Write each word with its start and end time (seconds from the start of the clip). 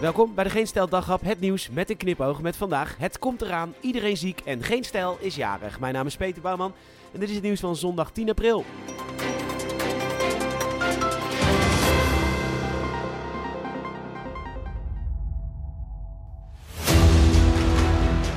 Welkom 0.00 0.34
bij 0.34 0.44
de 0.44 0.50
Geen 0.50 0.66
Stijl 0.66 0.88
Daghap, 0.88 1.22
het 1.22 1.40
nieuws 1.40 1.70
met 1.70 1.90
een 1.90 1.96
knipoog 1.96 2.42
met 2.42 2.56
vandaag. 2.56 2.96
Het 2.98 3.18
komt 3.18 3.42
eraan, 3.42 3.74
iedereen 3.80 4.16
ziek 4.16 4.40
en 4.44 4.62
geen 4.62 4.84
stijl 4.84 5.16
is 5.20 5.34
jarig. 5.34 5.80
Mijn 5.80 5.94
naam 5.94 6.06
is 6.06 6.16
Peter 6.16 6.42
Bouwman 6.42 6.72
en 7.12 7.20
dit 7.20 7.28
is 7.28 7.34
het 7.34 7.44
nieuws 7.44 7.60
van 7.60 7.76
zondag 7.76 8.10
10 8.10 8.28
april. 8.28 8.64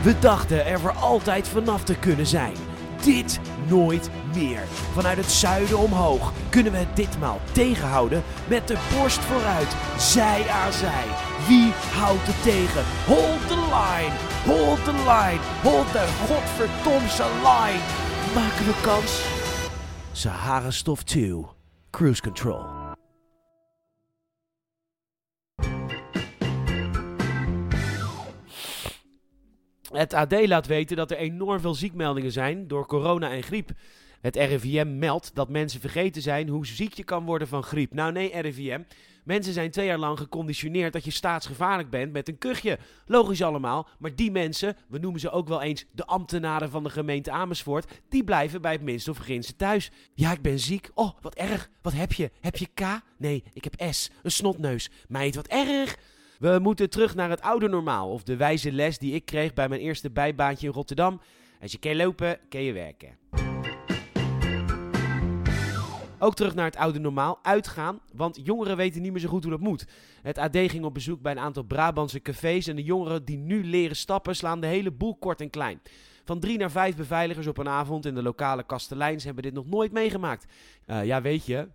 We 0.04 0.20
dachten 0.20 0.66
er 0.66 0.80
voor 0.80 0.94
altijd 0.94 1.48
vanaf 1.48 1.84
te 1.84 1.96
kunnen 1.96 2.28
zijn. 2.28 2.56
Dit 3.04 3.40
nooit 3.70 4.10
meer. 4.36 4.62
Vanuit 4.94 5.18
het 5.18 5.32
zuiden 5.32 5.78
omhoog 5.78 6.32
kunnen 6.50 6.72
we 6.72 6.78
het 6.78 6.96
ditmaal 6.96 7.40
tegenhouden 7.52 8.24
met 8.48 8.68
de 8.68 8.78
borst 8.98 9.20
vooruit, 9.20 9.76
zij 9.98 10.50
aan 10.50 10.74
zij. 10.74 11.33
Wie 11.48 11.72
houdt 11.72 12.28
het 12.28 12.44
tegen? 12.44 12.84
Hold 13.06 13.48
the 13.48 13.56
line, 13.56 14.14
hold 14.46 14.84
the 14.84 14.92
line, 14.92 15.40
hold 15.62 15.92
the 15.92 16.06
godverdomse 16.28 17.24
line. 17.24 17.82
Maken 18.34 18.66
we 18.66 18.80
kans? 18.82 19.12
Sahara 20.12 20.72
Stof 20.72 21.04
2, 21.04 21.46
Cruise 21.90 22.22
Control. 22.22 22.66
Het 29.92 30.14
AD 30.14 30.48
laat 30.48 30.68
weten 30.68 30.98
dat 30.98 31.12
er 31.12 31.18
enorm 31.18 31.60
veel 31.60 31.76
ziekmeldingen 31.76 32.32
zijn 32.32 32.68
door 32.68 32.86
corona 32.88 33.32
en 33.32 33.44
griep. 33.44 33.72
Het 34.22 34.36
RIVM 34.36 34.98
meldt 34.98 35.36
dat 35.36 35.50
mensen 35.50 35.80
vergeten 35.80 36.22
zijn 36.22 36.48
hoe 36.48 36.66
ziek 36.66 36.94
je 36.94 37.04
kan 37.04 37.26
worden 37.26 37.48
van 37.48 37.64
griep. 37.64 37.94
Nou 37.94 38.12
nee, 38.12 38.42
RIVM. 38.42 38.82
Mensen 39.24 39.54
zijn 39.54 39.72
twee 39.72 39.86
jaar 39.86 39.98
lang 39.98 40.18
geconditioneerd 40.18 40.94
dat 40.94 41.04
je 41.04 41.12
staatsgevaarlijk 41.12 41.90
bent 41.90 42.12
met 42.12 42.28
een 42.28 42.38
kuchje. 42.38 42.80
Logisch 43.06 43.44
allemaal, 43.44 43.88
maar 44.00 44.16
die 44.16 44.32
mensen, 44.32 44.76
we 44.88 45.00
noemen 45.00 45.20
ze 45.20 45.30
ook 45.30 45.48
wel 45.48 45.62
eens 45.62 45.86
de 45.92 46.06
ambtenaren 46.06 46.70
van 46.70 46.84
de 46.84 46.90
gemeente 46.90 47.32
Amersfoort, 47.32 48.02
die 48.10 48.24
blijven 48.24 48.62
bij 48.62 48.72
het 48.72 48.82
minste 48.82 49.12
of 49.12 49.18
geringste 49.18 49.56
thuis. 49.56 49.92
Ja, 50.14 50.32
ik 50.32 50.42
ben 50.42 50.60
ziek. 50.60 50.90
Oh, 50.94 51.12
wat 51.22 51.36
erg. 51.36 51.70
Wat 51.82 51.94
heb 51.94 52.14
je? 52.14 52.32
Heb 52.40 52.56
je 52.56 52.68
K? 52.74 52.82
Nee, 53.18 53.44
ik 53.54 53.64
heb 53.64 53.94
S. 53.94 54.10
Een 54.24 54.32
snotneus. 54.32 54.90
Meid, 55.08 55.36
wat 55.36 55.48
erg. 55.48 55.98
We 56.40 56.60
moeten 56.62 56.90
terug 56.90 57.16
naar 57.16 57.30
het 57.30 57.42
oude 57.42 57.68
normaal, 57.68 58.10
of 58.12 58.24
de 58.24 58.36
wijze 58.36 58.72
les 58.72 58.98
die 58.98 59.14
ik 59.14 59.26
kreeg 59.26 59.54
bij 59.54 59.70
mijn 59.70 59.82
eerste 59.82 60.12
bijbaantje 60.12 60.68
in 60.68 60.74
Rotterdam. 60.74 61.22
Als 61.62 61.72
je 61.72 61.78
kan 61.78 61.96
lopen, 61.96 62.40
kan 62.50 62.62
je 62.62 62.74
werken. 62.74 63.18
Ook 66.24 66.36
terug 66.36 66.56
naar 66.56 66.66
het 66.66 66.76
oude 66.76 67.00
normaal, 67.00 67.40
uitgaan, 67.42 68.00
want 68.14 68.40
jongeren 68.44 68.78
weten 68.78 69.02
niet 69.02 69.12
meer 69.12 69.22
zo 69.22 69.30
goed 69.30 69.44
hoe 69.44 69.52
dat 69.52 69.62
moet. 69.62 69.86
Het 70.22 70.38
AD 70.38 70.58
ging 70.58 70.84
op 70.84 70.94
bezoek 70.94 71.22
bij 71.22 71.32
een 71.32 71.40
aantal 71.40 71.64
Brabantse 71.64 72.22
cafés 72.22 72.68
en 72.68 72.76
de 72.76 72.84
jongeren 72.84 73.26
die 73.26 73.38
nu 73.38 73.66
leren 73.66 73.96
stappen 73.96 74.36
slaan 74.36 74.62
de 74.62 74.68
hele 74.68 74.92
boel 74.92 75.16
kort 75.16 75.42
en 75.42 75.50
klein. 75.50 75.82
Van 76.26 76.40
drie 76.40 76.58
naar 76.58 76.72
vijf 76.72 76.96
beveiligers 76.96 77.48
op 77.48 77.58
een 77.58 77.68
avond 77.68 78.06
in 78.06 78.16
de 78.16 78.22
lokale 78.22 78.64
kasteleins 78.64 79.24
hebben 79.24 79.44
dit 79.44 79.54
nog 79.54 79.66
nooit 79.66 79.92
meegemaakt. 79.92 80.46
Uh, 80.88 81.06
ja, 81.06 81.22
weet 81.22 81.46
je, 81.46 81.68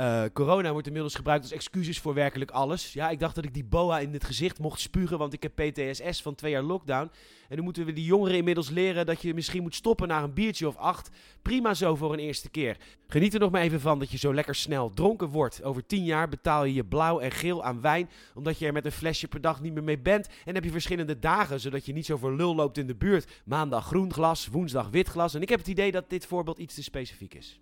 uh, 0.00 0.22
corona 0.32 0.72
wordt 0.72 0.86
inmiddels 0.86 1.14
gebruikt 1.14 1.42
als 1.42 1.52
excuses 1.52 1.98
voor 1.98 2.14
werkelijk 2.14 2.50
alles. 2.50 2.92
Ja, 2.92 3.10
ik 3.10 3.20
dacht 3.20 3.34
dat 3.34 3.44
ik 3.44 3.54
die 3.54 3.64
boa 3.64 3.98
in 3.98 4.12
het 4.12 4.24
gezicht 4.24 4.58
mocht 4.58 4.80
spugen, 4.80 5.18
want 5.18 5.32
ik 5.32 5.42
heb 5.42 5.54
PTSS 5.54 6.22
van 6.22 6.34
twee 6.34 6.50
jaar 6.50 6.62
lockdown. 6.62 7.10
En 7.48 7.56
nu 7.56 7.62
moeten 7.62 7.84
we 7.84 7.92
die 7.92 8.04
jongeren 8.04 8.36
inmiddels 8.36 8.70
leren 8.70 9.06
dat 9.06 9.22
je 9.22 9.34
misschien 9.34 9.62
moet 9.62 9.74
stoppen 9.74 10.08
naar 10.08 10.22
een 10.22 10.32
biertje 10.32 10.68
of 10.68 10.76
acht. 10.76 11.10
Prima 11.42 11.74
zo 11.74 11.94
voor 11.94 12.12
een 12.12 12.18
eerste 12.18 12.50
keer. 12.50 12.76
Geniet 13.06 13.34
er 13.34 13.40
nog 13.40 13.50
maar 13.50 13.60
even 13.60 13.80
van 13.80 13.98
dat 13.98 14.10
je 14.10 14.18
zo 14.18 14.34
lekker 14.34 14.54
snel 14.54 14.90
dronken 14.90 15.28
wordt. 15.28 15.62
Over 15.62 15.86
tien 15.86 16.04
jaar 16.04 16.28
betaal 16.28 16.64
je 16.64 16.74
je 16.74 16.84
blauw 16.84 17.18
en 17.18 17.30
geel 17.30 17.64
aan 17.64 17.80
wijn, 17.80 18.10
omdat 18.34 18.58
je 18.58 18.66
er 18.66 18.72
met 18.72 18.84
een 18.84 18.92
flesje 18.92 19.28
per 19.28 19.40
dag 19.40 19.60
niet 19.60 19.72
meer 19.72 19.84
mee 19.84 19.98
bent. 19.98 20.28
En 20.44 20.54
heb 20.54 20.64
je 20.64 20.70
verschillende 20.70 21.18
dagen, 21.18 21.60
zodat 21.60 21.86
je 21.86 21.92
niet 21.92 22.06
zo 22.06 22.16
voor 22.16 22.34
lul 22.34 22.54
loopt 22.54 22.78
in 22.78 22.86
de 22.86 22.96
buurt. 22.96 23.42
Maandag 23.44 23.86
groen 23.86 24.12
glas, 24.12 24.46
woensdag 24.46 24.88
wit 24.90 25.08
glas. 25.08 25.34
En 25.34 25.42
ik 25.42 25.48
heb 25.48 25.58
het 25.58 25.68
idee 25.68 25.90
dat 25.90 26.10
dit 26.10 26.26
voorbeeld 26.26 26.58
iets 26.58 26.74
te 26.74 26.82
specifiek 26.82 27.34
is. 27.34 27.60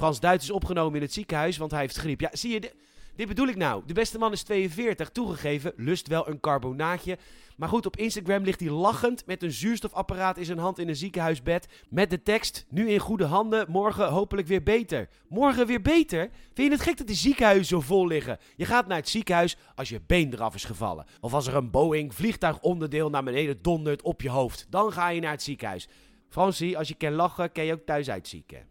Frans 0.00 0.20
Duits 0.20 0.44
is 0.44 0.50
opgenomen 0.50 0.94
in 0.94 1.02
het 1.02 1.12
ziekenhuis, 1.12 1.56
want 1.56 1.70
hij 1.70 1.80
heeft 1.80 1.96
griep. 1.96 2.20
Ja, 2.20 2.28
zie 2.32 2.52
je, 2.52 2.72
dit 3.16 3.28
bedoel 3.28 3.46
ik 3.46 3.56
nou. 3.56 3.82
De 3.86 3.92
beste 3.92 4.18
man 4.18 4.32
is 4.32 4.42
42, 4.42 5.10
toegegeven, 5.10 5.72
lust 5.76 6.08
wel 6.08 6.28
een 6.28 6.40
carbonaatje. 6.40 7.18
Maar 7.56 7.68
goed, 7.68 7.86
op 7.86 7.96
Instagram 7.96 8.42
ligt 8.42 8.60
hij 8.60 8.68
lachend 8.68 9.26
met 9.26 9.42
een 9.42 9.52
zuurstofapparaat 9.52 10.38
in 10.38 10.44
zijn 10.44 10.58
hand 10.58 10.78
in 10.78 10.88
een 10.88 10.96
ziekenhuisbed. 10.96 11.68
Met 11.88 12.10
de 12.10 12.22
tekst, 12.22 12.66
nu 12.68 12.90
in 12.90 12.98
goede 12.98 13.24
handen, 13.24 13.70
morgen 13.70 14.08
hopelijk 14.08 14.46
weer 14.48 14.62
beter. 14.62 15.08
Morgen 15.28 15.66
weer 15.66 15.82
beter? 15.82 16.30
Vind 16.54 16.68
je 16.68 16.74
het 16.74 16.82
gek 16.82 16.96
dat 16.96 17.06
die 17.06 17.16
ziekenhuizen 17.16 17.66
zo 17.66 17.80
vol 17.80 18.06
liggen? 18.06 18.38
Je 18.56 18.64
gaat 18.64 18.86
naar 18.86 18.98
het 18.98 19.08
ziekenhuis 19.08 19.56
als 19.74 19.88
je 19.88 20.00
been 20.06 20.32
eraf 20.32 20.54
is 20.54 20.64
gevallen. 20.64 21.06
Of 21.20 21.34
als 21.34 21.46
er 21.46 21.56
een 21.56 21.70
Boeing 21.70 22.14
vliegtuigonderdeel 22.14 23.10
naar 23.10 23.24
beneden 23.24 23.58
dondert 23.62 24.02
op 24.02 24.22
je 24.22 24.30
hoofd. 24.30 24.66
Dan 24.70 24.92
ga 24.92 25.08
je 25.08 25.20
naar 25.20 25.32
het 25.32 25.42
ziekenhuis. 25.42 25.88
Fransie, 26.28 26.78
als 26.78 26.88
je 26.88 26.94
kan 26.94 27.12
lachen, 27.12 27.52
kan 27.52 27.64
je 27.64 27.72
ook 27.72 27.86
thuis 27.86 28.10
uitzieken. 28.10 28.70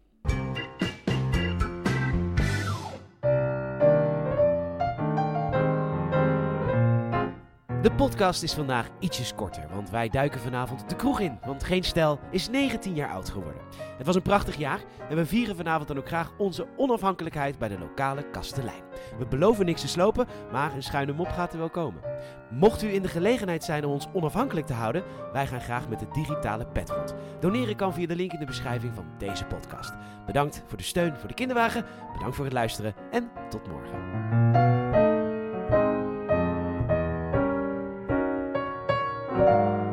De 7.82 7.92
podcast 7.92 8.42
is 8.42 8.52
vandaag 8.52 8.88
ietsjes 8.98 9.34
korter, 9.34 9.68
want 9.72 9.90
wij 9.90 10.08
duiken 10.08 10.40
vanavond 10.40 10.88
de 10.88 10.96
kroeg 10.96 11.20
in. 11.20 11.38
Want 11.44 11.64
Geen 11.64 11.82
Stijl 11.82 12.18
is 12.30 12.48
19 12.48 12.94
jaar 12.94 13.10
oud 13.10 13.30
geworden. 13.30 13.62
Het 13.96 14.06
was 14.06 14.14
een 14.14 14.22
prachtig 14.22 14.56
jaar 14.56 14.80
en 15.08 15.16
we 15.16 15.26
vieren 15.26 15.56
vanavond 15.56 15.88
dan 15.88 15.98
ook 15.98 16.06
graag 16.06 16.32
onze 16.38 16.66
onafhankelijkheid 16.76 17.58
bij 17.58 17.68
de 17.68 17.78
lokale 17.78 18.30
kastelein. 18.30 18.82
We 19.18 19.26
beloven 19.26 19.66
niks 19.66 19.80
te 19.80 19.88
slopen, 19.88 20.26
maar 20.52 20.74
een 20.74 20.82
schuine 20.82 21.12
mop 21.12 21.28
gaat 21.28 21.52
er 21.52 21.58
wel 21.58 21.70
komen. 21.70 22.02
Mocht 22.50 22.82
u 22.82 22.94
in 22.94 23.02
de 23.02 23.08
gelegenheid 23.08 23.64
zijn 23.64 23.84
om 23.84 23.92
ons 23.92 24.08
onafhankelijk 24.12 24.66
te 24.66 24.72
houden, 24.72 25.04
wij 25.32 25.46
gaan 25.46 25.60
graag 25.60 25.88
met 25.88 25.98
de 25.98 26.06
digitale 26.12 26.66
pet 26.66 26.90
rond. 26.90 27.14
Doneren 27.40 27.76
kan 27.76 27.94
via 27.94 28.06
de 28.06 28.16
link 28.16 28.32
in 28.32 28.38
de 28.38 28.46
beschrijving 28.46 28.94
van 28.94 29.06
deze 29.18 29.44
podcast. 29.44 29.92
Bedankt 30.26 30.62
voor 30.66 30.78
de 30.78 30.84
steun 30.84 31.16
voor 31.16 31.28
de 31.28 31.34
kinderwagen, 31.34 31.84
bedankt 32.12 32.36
voor 32.36 32.44
het 32.44 32.54
luisteren 32.54 32.94
en 33.10 33.30
tot 33.48 33.68
morgen. 33.68 34.79
Thank 39.46 39.84
you. 39.84 39.89